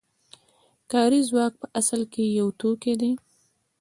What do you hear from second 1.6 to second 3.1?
په اصل کې یو توکی